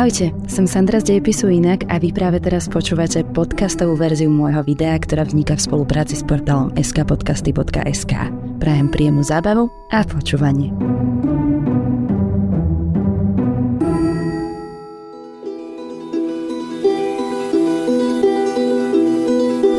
Ahojte, 0.00 0.32
som 0.48 0.64
Sandra 0.64 0.96
z 0.96 1.12
Dejepisu 1.12 1.52
Inak 1.52 1.84
a 1.92 2.00
vy 2.00 2.08
práve 2.08 2.40
teraz 2.40 2.72
počúvate 2.72 3.20
podcastovú 3.20 4.00
verziu 4.00 4.32
môjho 4.32 4.64
videa, 4.64 4.96
ktorá 4.96 5.28
vzniká 5.28 5.60
v 5.60 5.68
spolupráci 5.68 6.16
s 6.16 6.24
portálom 6.24 6.72
skpodcasty.sk. 6.72 8.32
Prajem 8.56 8.88
príjemnú 8.88 9.20
zábavu 9.20 9.68
a 9.92 10.00
počúvanie. 10.08 10.72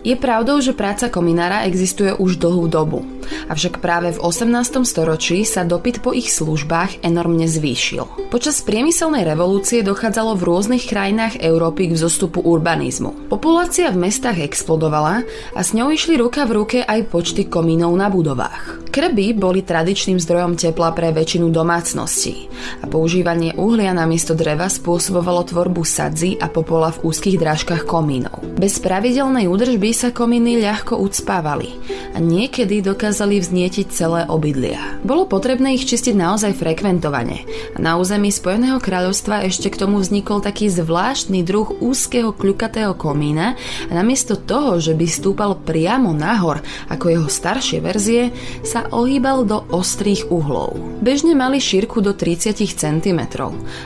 Je 0.05 0.13
pravdou, 0.21 0.61
že 0.61 0.77
práca 0.77 1.09
kominára 1.09 1.65
existuje 1.65 2.13
už 2.13 2.37
dlhú 2.37 2.69
dobu. 2.69 3.01
Avšak 3.47 3.83
práve 3.83 4.15
v 4.15 4.19
18. 4.19 4.81
storočí 4.87 5.43
sa 5.45 5.67
dopyt 5.67 6.01
po 6.01 6.11
ich 6.11 6.33
službách 6.33 7.05
enormne 7.05 7.45
zvýšil. 7.45 8.31
Počas 8.33 8.63
priemyselnej 8.65 9.23
revolúcie 9.27 9.85
dochádzalo 9.85 10.39
v 10.39 10.45
rôznych 10.47 10.87
krajinách 10.87 11.39
Európy 11.39 11.91
k 11.91 11.95
vzostupu 11.99 12.41
urbanizmu. 12.41 13.29
Populácia 13.29 13.93
v 13.93 14.09
mestách 14.09 14.41
explodovala 14.41 15.23
a 15.53 15.59
s 15.61 15.77
ňou 15.77 15.93
išli 15.93 16.17
ruka 16.17 16.43
v 16.49 16.55
ruke 16.57 16.79
aj 16.81 17.11
počty 17.11 17.47
komínov 17.47 17.93
na 17.93 18.09
budovách. 18.09 18.81
Krby 18.91 19.31
boli 19.31 19.63
tradičným 19.63 20.19
zdrojom 20.19 20.59
tepla 20.59 20.91
pre 20.91 21.15
väčšinu 21.15 21.47
domácností 21.47 22.51
a 22.83 22.91
používanie 22.91 23.55
uhlia 23.55 23.95
namiesto 23.95 24.35
dreva 24.35 24.67
spôsobovalo 24.67 25.47
tvorbu 25.47 25.79
sadzy 25.87 26.35
a 26.35 26.51
popola 26.51 26.91
v 26.91 27.07
úzkých 27.07 27.39
drážkach 27.39 27.83
komínov. 27.87 28.43
Bez 28.59 28.83
pravidelnej 28.83 29.47
údržby 29.47 29.95
sa 29.95 30.11
komíny 30.11 30.59
ľahko 30.59 30.99
ucpávali 30.99 31.71
a 32.11 32.19
niekedy 32.19 32.83
dokázali 32.83 33.10
vznietiť 33.11 33.87
celé 33.91 34.23
obydlia. 34.29 34.79
Bolo 35.03 35.27
potrebné 35.27 35.75
ich 35.75 35.83
čistiť 35.83 36.15
naozaj 36.15 36.55
frekventovane 36.55 37.43
na 37.81 37.97
území 37.97 38.29
Spojeného 38.29 38.77
kráľovstva 38.77 39.43
ešte 39.49 39.73
k 39.73 39.79
tomu 39.81 39.97
vznikol 39.97 40.39
taký 40.39 40.69
zvláštny 40.69 41.41
druh 41.41 41.81
úzkeho 41.81 42.29
kľukatého 42.35 42.93
komína 42.93 43.57
a 43.89 43.91
namiesto 43.91 44.37
toho, 44.37 44.77
že 44.77 44.93
by 44.93 45.05
stúpal 45.09 45.57
priamo 45.57 46.13
nahor 46.13 46.61
ako 46.93 47.09
jeho 47.09 47.27
staršie 47.27 47.81
verzie, 47.81 48.29
sa 48.61 48.85
ohýbal 48.93 49.43
do 49.49 49.65
ostrých 49.73 50.29
uhlov. 50.29 50.77
Bežne 51.01 51.33
mali 51.33 51.57
šírku 51.57 52.05
do 52.05 52.13
30 52.13 52.53
cm 52.61 53.21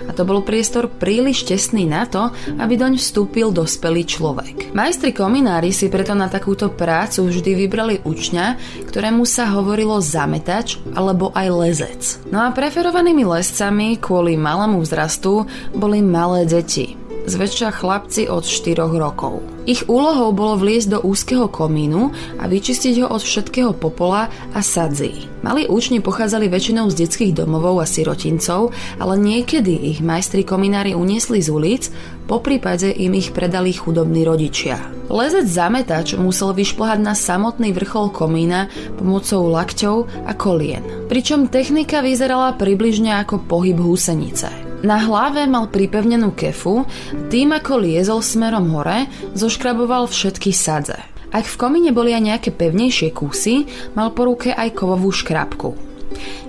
a 0.04 0.12
to 0.12 0.28
bol 0.28 0.44
priestor 0.44 0.92
príliš 0.92 1.48
tesný 1.48 1.88
na 1.88 2.04
to, 2.04 2.28
aby 2.60 2.76
doň 2.76 3.00
vstúpil 3.00 3.56
dospelý 3.56 4.04
človek. 4.04 4.56
Majstri 4.76 5.16
kominári 5.16 5.72
si 5.72 5.88
preto 5.88 6.12
na 6.12 6.28
takúto 6.28 6.68
prácu 6.68 7.32
vždy 7.32 7.52
vybrali 7.56 7.96
učňa, 8.04 8.46
ktorému 8.92 9.15
sa 9.24 9.48
hovorilo 9.56 10.04
zametač 10.04 10.76
alebo 10.92 11.32
aj 11.32 11.48
lezec. 11.54 12.02
No 12.28 12.44
a 12.44 12.52
preferovanými 12.52 13.24
lescami 13.24 13.96
kvôli 13.96 14.36
malému 14.36 14.84
vzrastu 14.84 15.48
boli 15.72 16.04
malé 16.04 16.44
deti, 16.44 17.00
zväčša 17.26 17.70
chlapci 17.82 18.30
od 18.30 18.46
4 18.46 18.86
rokov. 18.96 19.42
Ich 19.66 19.90
úlohou 19.90 20.30
bolo 20.30 20.62
vliesť 20.62 20.88
do 20.94 21.00
úzkeho 21.02 21.50
komínu 21.50 22.14
a 22.38 22.46
vyčistiť 22.46 23.02
ho 23.02 23.08
od 23.10 23.22
všetkého 23.26 23.74
popola 23.74 24.30
a 24.54 24.60
sadzí. 24.62 25.26
Mali 25.42 25.66
účni 25.66 26.06
pochádzali 26.06 26.50
väčšinou 26.50 26.90
z 26.94 27.06
detských 27.06 27.34
domovov 27.34 27.82
a 27.82 27.90
sirotincov, 27.90 28.74
ale 29.02 29.18
niekedy 29.18 29.74
ich 29.90 30.06
majstri 30.06 30.46
kominári 30.46 30.94
uniesli 30.94 31.42
z 31.42 31.50
ulic, 31.50 31.84
po 32.30 32.42
prípade 32.42 32.94
im 32.94 33.14
ich 33.18 33.34
predali 33.34 33.74
chudobní 33.74 34.26
rodičia. 34.26 34.78
Lezec 35.10 35.46
zametač 35.46 36.18
musel 36.18 36.54
vyšplhať 36.58 36.98
na 37.02 37.14
samotný 37.14 37.74
vrchol 37.74 38.10
komína 38.10 38.70
pomocou 38.98 39.46
lakťov 39.50 40.10
a 40.26 40.34
kolien. 40.34 40.82
Pričom 41.06 41.50
technika 41.50 42.02
vyzerala 42.02 42.58
približne 42.58 43.14
ako 43.22 43.46
pohyb 43.46 43.78
húsenice. 43.78 44.65
Na 44.86 45.02
hlave 45.02 45.50
mal 45.50 45.66
pripevnenú 45.74 46.38
kefu, 46.38 46.86
tým 47.34 47.58
ako 47.58 47.82
liezol 47.82 48.22
smerom 48.22 48.70
hore, 48.70 49.10
zoškraboval 49.34 50.06
všetky 50.06 50.54
sadze. 50.54 51.02
Ak 51.34 51.50
v 51.50 51.58
komíne 51.58 51.90
boli 51.90 52.14
aj 52.14 52.22
nejaké 52.22 52.50
pevnejšie 52.54 53.10
kusy, 53.10 53.66
mal 53.98 54.14
po 54.14 54.30
ruke 54.30 54.54
aj 54.54 54.78
kovovú 54.78 55.10
škrabku. 55.10 55.74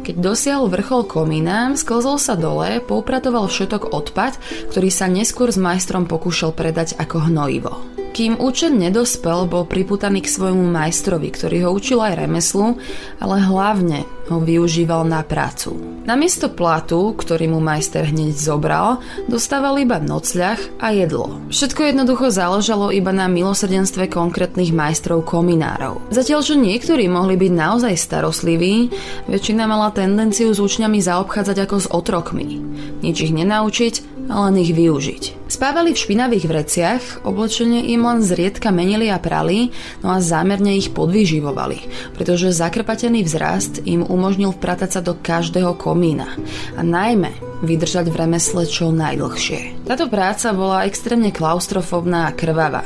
Keď 0.04 0.20
dosiahol 0.20 0.69
vrchol 0.69 1.08
komína, 1.08 1.72
sklzol 1.80 2.20
sa 2.20 2.36
dole, 2.36 2.84
poupratoval 2.84 3.48
všetok 3.48 3.97
odpad, 3.97 4.36
ktorý 4.68 4.92
sa 4.92 5.08
neskôr 5.08 5.48
s 5.48 5.56
majstrom 5.56 6.04
pokúšal 6.04 6.53
predať 6.53 6.92
ako 7.00 7.32
hnojivo. 7.32 7.95
Kým 8.16 8.41
učen 8.41 8.81
nedospel, 8.81 9.44
bol 9.44 9.69
priputaný 9.69 10.25
k 10.25 10.32
svojmu 10.32 10.72
majstrovi, 10.72 11.28
ktorý 11.28 11.69
ho 11.69 11.77
učil 11.77 12.00
aj 12.00 12.25
remeslu, 12.25 12.81
ale 13.21 13.44
hlavne 13.44 14.09
ho 14.32 14.41
využíval 14.41 15.04
na 15.04 15.21
prácu. 15.21 15.77
Namiesto 16.09 16.49
platu, 16.49 17.12
ktorý 17.12 17.53
mu 17.53 17.60
majster 17.60 18.09
hneď 18.09 18.32
zobral, 18.32 19.04
dostával 19.28 19.77
iba 19.77 20.00
nocľah 20.00 20.56
a 20.81 20.97
jedlo. 20.97 21.44
Všetko 21.53 21.93
jednoducho 21.93 22.32
záležalo 22.32 22.88
iba 22.88 23.12
na 23.12 23.28
milosrdenstve 23.28 24.09
konkrétnych 24.09 24.72
majstrov 24.72 25.21
kominárov. 25.28 26.09
Zatiaľ, 26.09 26.41
čo 26.41 26.56
niektorí 26.56 27.12
mohli 27.12 27.37
byť 27.37 27.53
naozaj 27.53 28.00
starostliví, 28.00 28.88
väčšina 29.28 29.69
mala 29.69 29.93
tendenciu 29.93 30.56
s 30.56 30.59
učňami 30.65 31.04
zaobchádzať 31.04 31.69
ako 31.69 31.77
s 31.84 31.87
otrokmi. 31.93 32.65
Nič 33.04 33.28
ich 33.28 33.37
nenaučiť, 33.37 34.16
a 34.26 34.47
len 34.47 34.60
ich 34.60 34.75
využiť. 34.75 35.47
Spávali 35.47 35.94
v 35.94 36.03
špinavých 36.03 36.44
vreciach, 36.50 37.03
oblečenie 37.22 37.94
im 37.94 38.03
len 38.03 38.20
zriedka 38.20 38.75
menili 38.75 39.06
a 39.09 39.22
prali, 39.22 39.70
no 40.03 40.10
a 40.10 40.19
zámerne 40.19 40.75
ich 40.75 40.91
podvyživovali, 40.91 42.10
pretože 42.19 42.50
zakrpatený 42.50 43.22
vzrast 43.22 43.82
im 43.86 44.03
umožnil 44.03 44.50
vpratať 44.50 44.91
sa 44.91 45.00
do 45.00 45.15
každého 45.15 45.78
komína 45.78 46.26
a 46.75 46.82
najmä 46.82 47.31
vydržať 47.62 48.10
v 48.10 48.19
remesle 48.26 48.66
čo 48.66 48.91
najdlhšie. 48.91 49.86
Táto 49.86 50.10
práca 50.10 50.50
bola 50.50 50.84
extrémne 50.84 51.31
klaustrofobná 51.31 52.28
a 52.28 52.34
krvavá. 52.34 52.84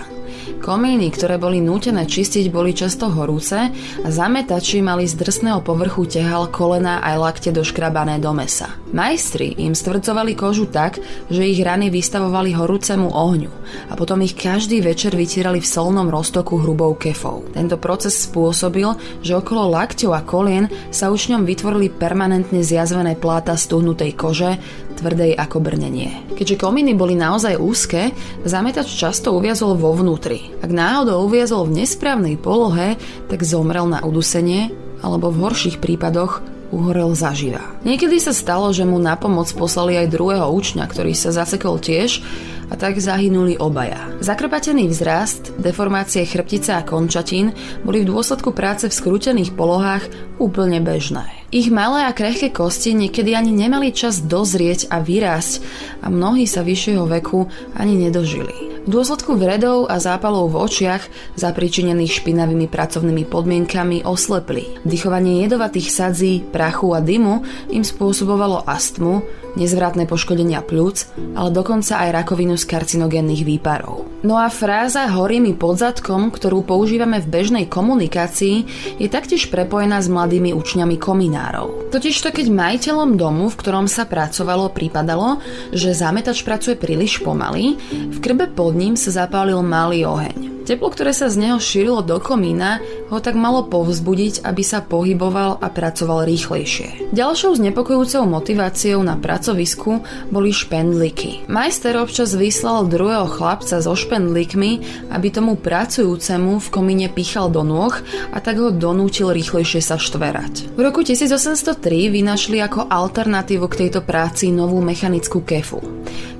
Komíny, 0.70 1.10
ktoré 1.10 1.34
boli 1.34 1.58
nútené 1.58 2.06
čistiť, 2.06 2.46
boli 2.46 2.70
často 2.70 3.10
horúce 3.10 3.58
a 4.06 4.06
zametači 4.06 4.78
mali 4.78 5.02
z 5.02 5.18
drsného 5.18 5.66
povrchu 5.66 6.06
tehal 6.06 6.46
kolena 6.46 7.02
aj 7.02 7.16
lakte 7.18 7.50
doškrabané 7.50 8.22
do 8.22 8.30
mesa. 8.30 8.78
Majstri 8.94 9.58
im 9.66 9.74
stvrdzovali 9.74 10.38
kožu 10.38 10.70
tak, 10.70 11.02
že 11.26 11.42
ich 11.42 11.58
rany 11.58 11.90
vystavovali 11.90 12.54
horúcemu 12.54 13.10
ohňu 13.10 13.50
a 13.90 13.98
potom 13.98 14.22
ich 14.22 14.38
každý 14.38 14.78
večer 14.78 15.18
vytierali 15.18 15.58
v 15.58 15.66
solnom 15.66 16.06
roztoku 16.06 16.62
hrubou 16.62 16.94
kefou. 16.94 17.50
Tento 17.50 17.74
proces 17.74 18.30
spôsobil, 18.30 18.94
že 19.26 19.34
okolo 19.34 19.74
lakťov 19.74 20.14
a 20.14 20.22
kolien 20.22 20.70
sa 20.94 21.10
už 21.10 21.34
ňom 21.34 21.50
vytvorili 21.50 21.90
permanentne 21.90 22.62
zjazvené 22.62 23.18
pláta 23.18 23.58
stuhnutej 23.58 24.14
kože, 24.14 24.54
tvrdej 25.00 25.32
ako 25.32 25.64
brnenie. 25.64 26.28
Keďže 26.36 26.60
komíny 26.60 26.92
boli 26.92 27.16
naozaj 27.16 27.56
úzke, 27.56 28.12
zametač 28.44 28.92
často 28.92 29.32
uviazol 29.32 29.80
vo 29.80 29.96
vnútri. 29.96 30.52
Ak 30.60 30.68
náhodou 30.68 31.24
uviazol 31.24 31.68
v 31.68 31.82
nesprávnej 31.82 32.36
polohe, 32.36 33.00
tak 33.32 33.40
zomrel 33.40 33.88
na 33.88 34.04
udusenie 34.04 34.72
alebo 35.00 35.32
v 35.32 35.40
horších 35.48 35.80
prípadoch 35.80 36.44
uhorel 36.70 37.16
zaživa. 37.18 37.64
Niekedy 37.82 38.22
sa 38.22 38.30
stalo, 38.30 38.70
že 38.70 38.86
mu 38.86 39.00
na 39.02 39.18
pomoc 39.18 39.50
poslali 39.50 39.98
aj 39.98 40.12
druhého 40.12 40.46
učňa, 40.46 40.86
ktorý 40.86 41.16
sa 41.16 41.34
zasekol 41.34 41.82
tiež 41.82 42.22
a 42.70 42.78
tak 42.78 43.02
zahynuli 43.02 43.58
obaja. 43.58 43.98
Zakrpatený 44.22 44.86
vzrast, 44.86 45.50
deformácie 45.58 46.22
chrbtice 46.22 46.78
a 46.78 46.86
končatín 46.86 47.50
boli 47.82 48.06
v 48.06 48.14
dôsledku 48.14 48.54
práce 48.54 48.86
v 48.86 48.94
skrútených 48.94 49.58
polohách 49.58 50.06
úplne 50.38 50.78
bežné. 50.78 51.39
Ich 51.50 51.66
malé 51.66 52.06
a 52.06 52.14
krehké 52.14 52.54
kosti 52.54 52.94
niekedy 52.94 53.34
ani 53.34 53.50
nemali 53.50 53.90
čas 53.90 54.22
dozrieť 54.22 54.86
a 54.86 55.02
vyrásť 55.02 55.58
a 55.98 56.06
mnohí 56.06 56.46
sa 56.46 56.62
vyššieho 56.62 57.10
veku 57.10 57.50
ani 57.74 58.06
nedožili. 58.06 58.70
V 58.86 58.88
dôsledku 58.88 59.34
vredov 59.34 59.90
a 59.90 59.98
zápalov 59.98 60.54
v 60.54 60.62
očiach, 60.62 61.02
zapričinených 61.34 62.22
špinavými 62.22 62.70
pracovnými 62.70 63.26
podmienkami, 63.26 64.06
oslepli. 64.06 64.78
Dychovanie 64.86 65.42
jedovatých 65.42 65.90
sadzí, 65.90 66.40
prachu 66.40 66.94
a 66.94 67.02
dymu 67.02 67.42
im 67.74 67.82
spôsobovalo 67.82 68.62
astmu, 68.64 69.20
nezvratné 69.58 70.06
poškodenia 70.06 70.62
plúc, 70.62 71.10
ale 71.34 71.50
dokonca 71.50 71.98
aj 71.98 72.24
rakovinu 72.24 72.54
z 72.54 72.64
karcinogénnych 72.70 73.42
výparov. 73.42 74.06
No 74.22 74.40
a 74.40 74.48
fráza 74.52 75.08
horí 75.12 75.40
mi 75.44 75.52
pod 75.52 75.80
zadkom, 75.80 76.32
ktorú 76.32 76.64
používame 76.64 77.20
v 77.20 77.30
bežnej 77.30 77.64
komunikácii, 77.68 78.56
je 78.96 79.08
taktiež 79.10 79.48
prepojená 79.52 80.00
s 80.00 80.08
mladými 80.08 80.56
učňami 80.56 80.96
kominárov. 81.40 81.88
Totižto 81.90 82.28
keď 82.30 82.46
majiteľom 82.52 83.16
domu, 83.16 83.48
v 83.48 83.58
ktorom 83.58 83.86
sa 83.88 84.04
pracovalo, 84.04 84.70
prípadalo, 84.70 85.40
že 85.72 85.96
zametač 85.96 86.44
pracuje 86.44 86.76
príliš 86.76 87.24
pomaly, 87.24 87.80
v 87.90 88.18
krbe 88.20 88.52
pod 88.52 88.76
ním 88.76 88.94
sa 88.94 89.24
zapálil 89.24 89.64
malý 89.64 90.04
oheň. 90.04 90.49
Teplo, 90.70 90.86
ktoré 90.86 91.10
sa 91.10 91.26
z 91.26 91.34
neho 91.42 91.58
šírilo 91.58 91.98
do 91.98 92.22
komína, 92.22 92.78
ho 93.10 93.18
tak 93.18 93.34
malo 93.34 93.66
povzbudiť, 93.66 94.46
aby 94.46 94.62
sa 94.62 94.78
pohyboval 94.78 95.58
a 95.58 95.66
pracoval 95.66 96.22
rýchlejšie. 96.30 97.10
Ďalšou 97.10 97.58
znepokojúcou 97.58 98.22
motiváciou 98.22 99.02
na 99.02 99.18
pracovisku 99.18 99.98
boli 100.30 100.54
špendliky. 100.54 101.50
Majster 101.50 101.98
občas 101.98 102.38
vyslal 102.38 102.86
druhého 102.86 103.26
chlapca 103.26 103.82
so 103.82 103.98
špendlikmi, 103.98 104.78
aby 105.10 105.34
tomu 105.34 105.58
pracujúcemu 105.58 106.62
v 106.62 106.68
komíne 106.70 107.10
pichal 107.10 107.50
do 107.50 107.66
nôh 107.66 107.90
a 108.30 108.38
tak 108.38 108.62
ho 108.62 108.70
donútil 108.70 109.34
rýchlejšie 109.34 109.82
sa 109.82 109.98
štverať. 109.98 110.78
V 110.78 110.80
roku 110.86 111.02
1803 111.02 111.82
vynašli 112.14 112.62
ako 112.62 112.86
alternatívu 112.86 113.66
k 113.66 113.78
tejto 113.90 114.06
práci 114.06 114.54
novú 114.54 114.78
mechanickú 114.78 115.42
kefu. 115.42 115.82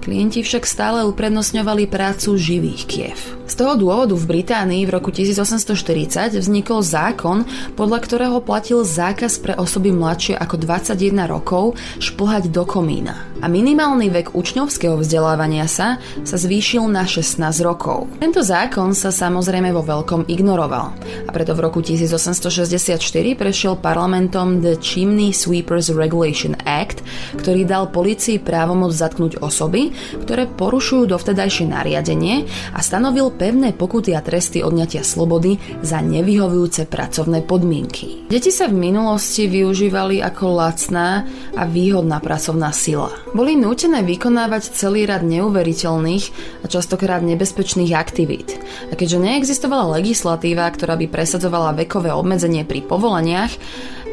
Klienti 0.00 0.40
však 0.40 0.64
stále 0.64 1.04
uprednostňovali 1.04 1.84
prácu 1.84 2.34
živých 2.40 2.82
kiev. 2.88 3.18
Z 3.44 3.54
toho 3.60 3.76
dôvodu 3.76 4.16
v 4.16 4.24
Británii 4.24 4.88
v 4.88 4.94
roku 4.96 5.12
1840 5.12 6.40
vznikol 6.40 6.80
zákon, 6.80 7.44
podľa 7.76 7.98
ktorého 8.08 8.38
platil 8.40 8.80
zákaz 8.80 9.38
pre 9.44 9.52
osoby 9.60 9.92
mladšie 9.92 10.40
ako 10.40 10.56
21 10.56 11.28
rokov 11.28 11.76
šplhať 12.00 12.48
do 12.48 12.64
komína. 12.64 13.29
A 13.40 13.48
minimálny 13.48 14.12
vek 14.12 14.36
učňovského 14.36 15.00
vzdelávania 15.00 15.64
sa 15.64 15.96
sa 16.28 16.36
zvýšil 16.36 16.84
na 16.92 17.08
16 17.08 17.40
rokov. 17.64 18.12
Tento 18.20 18.44
zákon 18.44 18.92
sa 18.92 19.08
samozrejme 19.08 19.72
vo 19.72 19.80
veľkom 19.80 20.28
ignoroval 20.28 20.92
a 21.24 21.30
preto 21.32 21.56
v 21.56 21.64
roku 21.64 21.80
1864 21.80 23.00
prešiel 23.40 23.80
parlamentom 23.80 24.60
The 24.60 24.76
Chimney 24.76 25.32
Sweepers 25.32 25.88
Regulation 25.88 26.52
Act, 26.68 27.00
ktorý 27.40 27.64
dal 27.64 27.88
policii 27.88 28.36
právomoc 28.44 28.92
zatknúť 28.92 29.40
osoby, 29.40 29.96
ktoré 30.20 30.44
porušujú 30.44 31.08
dovtedajšie 31.08 31.72
nariadenie 31.72 32.44
a 32.76 32.84
stanovil 32.84 33.32
pevné 33.32 33.72
pokuty 33.72 34.12
a 34.12 34.20
tresty 34.20 34.60
odňatia 34.60 35.00
slobody 35.00 35.56
za 35.80 36.04
nevyhovujúce 36.04 36.84
pracovné 36.92 37.40
podmienky. 37.48 38.28
Deti 38.28 38.52
sa 38.52 38.68
v 38.68 38.76
minulosti 38.76 39.48
využívali 39.48 40.20
ako 40.20 40.44
lacná 40.60 41.24
a 41.56 41.64
výhodná 41.64 42.20
pracovná 42.20 42.68
sila. 42.76 43.10
Boli 43.30 43.54
nútené 43.54 44.02
vykonávať 44.02 44.74
celý 44.74 45.06
rad 45.06 45.22
neuveriteľných 45.22 46.24
a 46.62 46.66
častokrát 46.66 47.22
nebezpečných 47.22 47.94
aktivít. 47.94 48.58
A 48.90 48.98
keďže 48.98 49.22
neexistovala 49.22 50.02
legislatíva, 50.02 50.66
ktorá 50.66 50.98
by 50.98 51.06
presadzovala 51.06 51.78
vekové 51.78 52.10
obmedzenie 52.10 52.66
pri 52.66 52.82
povolaniach, 52.82 53.54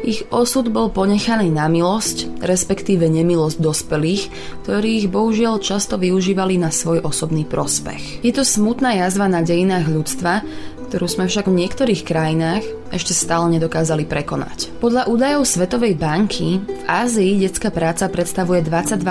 ich 0.06 0.22
osud 0.30 0.70
bol 0.70 0.94
ponechaný 0.94 1.50
na 1.50 1.66
milosť, 1.66 2.38
respektíve 2.46 3.10
nemilosť 3.10 3.58
dospelých, 3.58 4.22
ktorých 4.62 5.10
bohužiaľ 5.10 5.58
často 5.58 5.98
využívali 5.98 6.54
na 6.54 6.70
svoj 6.70 7.02
osobný 7.02 7.42
prospech. 7.42 8.22
Je 8.22 8.30
to 8.30 8.46
smutná 8.46 8.94
jazva 9.02 9.26
na 9.26 9.42
dejinách 9.42 9.90
ľudstva, 9.90 10.46
ktorú 10.88 11.04
sme 11.04 11.28
však 11.28 11.52
v 11.52 11.58
niektorých 11.64 12.02
krajinách 12.02 12.64
ešte 12.88 13.12
stále 13.12 13.52
nedokázali 13.52 14.08
prekonať. 14.08 14.72
Podľa 14.80 15.04
údajov 15.12 15.44
Svetovej 15.44 16.00
banky 16.00 16.64
v 16.64 16.82
Ázii 16.88 17.44
detská 17.44 17.68
práca 17.68 18.08
predstavuje 18.08 18.64
22% 18.64 19.04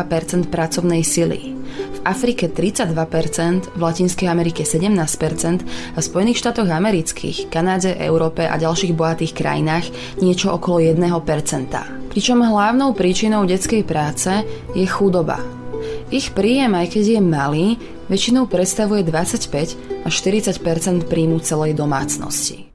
pracovnej 0.50 1.06
sily, 1.06 1.53
v 1.77 2.00
Afrike 2.01 2.50
32%, 2.50 3.77
v 3.77 3.81
Latinskej 3.81 4.25
Amerike 4.25 4.65
17% 4.65 5.94
a 5.94 6.00
v 6.01 6.03
Spojených 6.03 6.41
štátoch 6.41 6.65
amerických, 6.65 7.53
Kanáde, 7.53 7.94
Európe 8.01 8.50
a 8.50 8.57
ďalších 8.57 8.97
bohatých 8.97 9.38
krajinách 9.38 9.85
niečo 10.18 10.57
okolo 10.57 10.81
1%. 10.81 12.09
Pričom 12.09 12.41
hlavnou 12.41 12.97
príčinou 12.97 13.45
detskej 13.45 13.85
práce 13.85 14.33
je 14.74 14.85
chudoba. 14.89 15.38
Ich 16.09 16.33
príjem, 16.33 16.74
aj 16.74 16.97
keď 16.97 17.03
je 17.06 17.21
malý, 17.21 17.68
väčšinou 18.07 18.48
predstavuje 18.51 19.04
25 19.04 20.04
až 20.04 20.13
40 20.15 21.07
príjmu 21.07 21.39
celej 21.39 21.75
domácnosti. 21.75 22.68